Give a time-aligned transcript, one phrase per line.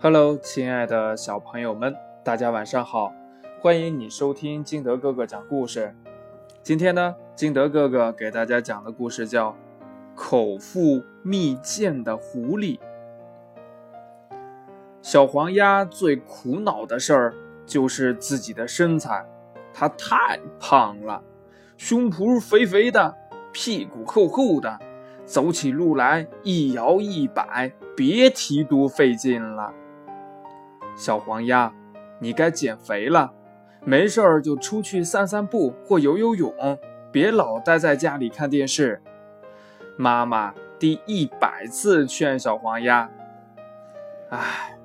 [0.00, 1.92] Hello，亲爱的小朋友们，
[2.22, 3.12] 大家晚上好！
[3.60, 5.92] 欢迎你收听金德哥哥讲故事。
[6.62, 9.50] 今天呢，金德哥哥给大家讲的故事叫
[10.14, 12.78] 《口腹蜜饯的狐狸》。
[15.02, 17.34] 小黄鸭最苦恼的事儿
[17.66, 19.26] 就是自己的身材，
[19.74, 21.20] 它太胖了，
[21.76, 23.16] 胸脯肥肥的，
[23.52, 24.78] 屁股厚厚的，
[25.24, 29.74] 走起路来一摇一摆，别提多费劲了。
[30.98, 31.72] 小黄鸭，
[32.18, 33.32] 你该减肥了，
[33.84, 36.52] 没事儿就出去散散步或游游泳，
[37.12, 39.00] 别老待在家里看电视。
[39.96, 43.08] 妈妈第一百次劝小黄鸭
[44.30, 44.76] ：“哎，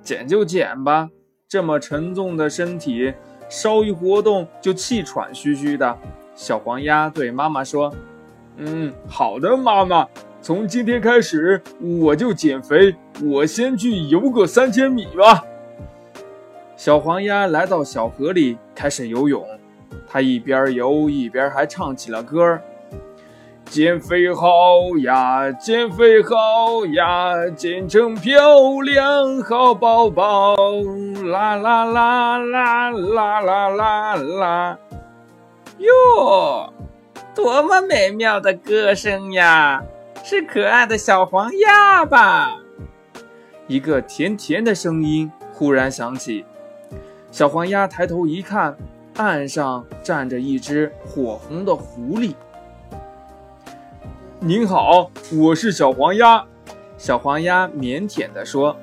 [0.00, 1.10] 减就减吧，
[1.48, 3.12] 这么沉重的身体，
[3.48, 5.98] 稍一活动就气喘吁吁的。”
[6.36, 7.92] 小黄鸭对妈妈说
[8.58, 10.06] ：“嗯，好的，妈妈，
[10.40, 15.44] 从今天开始我就减肥，我先去游个三千米吧。”
[16.78, 19.44] 小黄鸭来到小河里，开始游泳。
[20.06, 22.62] 它一边游一边还唱起了歌儿
[23.66, 24.48] ：“减肥好
[25.02, 30.54] 呀，减肥好呀，减成漂亮好宝宝！
[31.26, 34.78] 啦啦啦啦啦啦啦啦！
[35.78, 36.72] 哟，
[37.34, 39.82] 多么美妙的歌声呀！
[40.22, 42.60] 是可爱的小黄鸭吧？”
[43.66, 46.44] 一个甜甜的声音忽然响起。
[47.30, 48.74] 小黄鸭抬头一看，
[49.16, 52.34] 岸上站着一只火红的狐狸。
[54.40, 56.42] 您好，我是小黄鸭。
[56.96, 58.74] 小黄鸭腼腆地说：“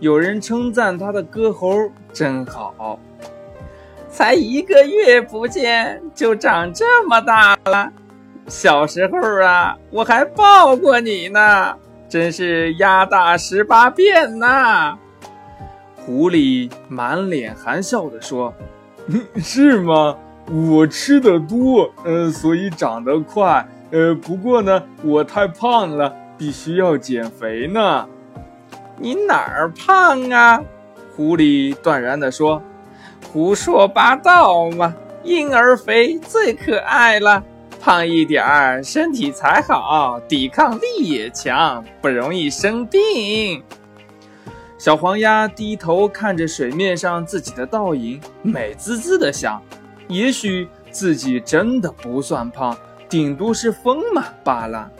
[0.00, 1.68] 有人称赞它的歌喉
[2.12, 2.98] 真好。”
[4.08, 7.92] 才一个月不见，就长这么大了。
[8.46, 11.76] 小时候啊，我还抱过你呢，
[12.08, 14.98] 真是鸭大十八变呐！
[16.04, 18.52] 狐狸满脸含笑地说
[19.36, 20.16] ：“是吗？
[20.50, 23.66] 我吃的多，呃，所以长得快。
[23.90, 28.06] 呃，不过呢，我太胖了，必须要减肥呢。”
[28.98, 30.62] 你哪儿胖啊？
[31.16, 32.62] 狐狸断然地说
[33.32, 34.94] ：“胡说八道嘛！
[35.22, 37.42] 婴儿肥最可爱了，
[37.80, 43.62] 胖一点儿身体才好，抵抗力也强，不容易生病。”
[44.76, 49.62] 小黄鸭低头看着水面上自己的倒影，美滋滋的想：
[50.08, 52.76] 也许自己真的不算胖，
[53.08, 54.90] 顶多是丰满罢了。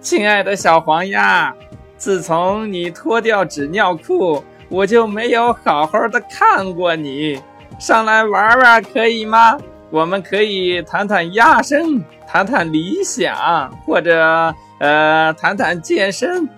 [0.00, 1.52] 亲爱的小黄鸭，
[1.96, 7.40] 自从你脱掉纸尿裤，我就没有好好的看过你。
[7.78, 9.58] 上来玩玩可以吗？
[9.90, 16.48] 我们可以谈谈鸭生，谈谈理想，或者呃，谈谈健身。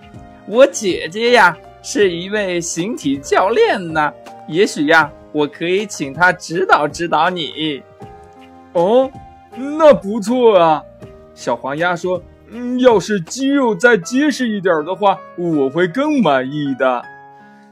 [0.45, 1.57] 我姐姐呀。
[1.91, 4.13] 是一位形体教练呢，
[4.47, 7.81] 也许呀，我可以请他指导指导你。
[8.73, 9.09] 哦，
[9.57, 10.83] 那不错啊。
[11.33, 12.21] 小黄鸭说
[12.53, 17.01] ：“嗯，要是肌肉再结实一点的话，我会更满意的。”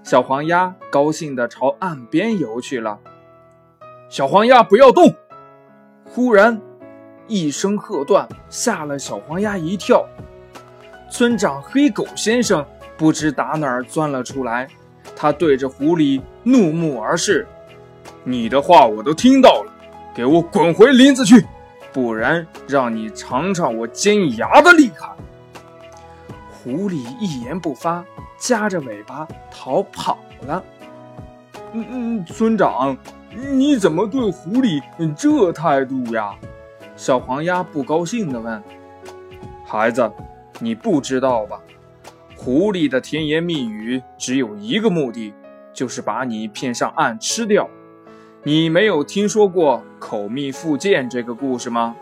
[0.01, 2.97] 小黄鸭高兴地朝岸边游去了。
[4.09, 5.13] 小黄鸭不要动！
[6.06, 6.59] 忽然，
[7.27, 10.03] 一声喝断，吓了小黄鸭一跳。
[11.11, 12.66] 村长黑狗先生。
[12.97, 14.67] 不知打哪儿钻了出来，
[15.15, 17.47] 他对着狐狸怒目而视
[18.25, 19.71] ：“你的话我都听到了，
[20.15, 21.45] 给我滚回林子去，
[21.93, 25.11] 不然让你尝尝我尖牙的厉害！”
[26.51, 28.03] 狐狸一言不发，
[28.37, 30.63] 夹着尾巴逃跑了。
[31.73, 32.97] 嗯嗯，村长，
[33.51, 34.81] 你怎么对狐狸
[35.15, 36.33] 这态度呀？
[36.95, 38.63] 小黄鸭不高兴地问
[39.63, 40.11] ：“孩子，
[40.59, 41.61] 你不知道吧？”
[42.37, 45.33] 狐狸的甜言蜜语只有一个目的，
[45.73, 47.69] 就是把你骗上岸吃掉。
[48.43, 51.95] 你没有听说过“口蜜腹剑”这个故事吗？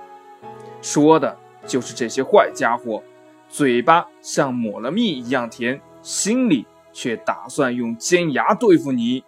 [0.82, 1.36] 说的
[1.66, 3.02] 就是这些坏家伙，
[3.50, 9.24] 嘴巴像抹了蜜一样甜，心里却打算用尖牙对付你。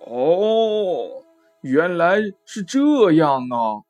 [0.00, 1.22] 哦，
[1.62, 3.86] 原来是这样啊！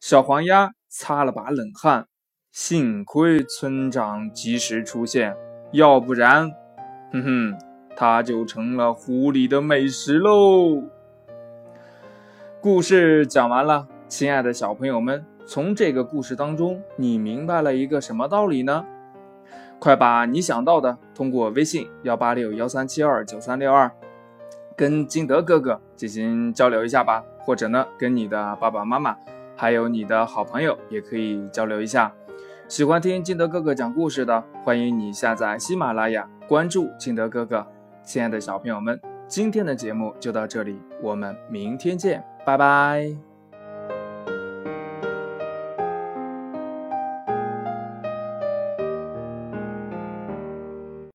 [0.00, 2.08] 小黄鸭擦了把冷汗，
[2.52, 5.34] 幸亏村长及时出现。
[5.72, 6.50] 要不然，
[7.12, 7.58] 哼哼，
[7.94, 10.82] 它就成了湖里的美食喽。
[12.58, 18.86] 故事讲完了，亲爱的小朋友们，从这个故事当中，你明白了一个什么道理呢？
[19.78, 23.90] 快把你想到的通过微信幺八六幺三七二九三六二
[24.74, 29.14] 跟金德哥哥进行交流一下吧，或者呢，跟你的爸爸妈妈
[29.54, 32.10] 还有你的好朋友也可以交流一下。
[32.68, 37.66] 喜欢听金德哥哥讲故事的，欢迎你下载喜马拉雅，关注金德哥哥。
[38.02, 43.27] 亲爱的小朋友们，今天的节目就到这里，我们明天见，拜拜。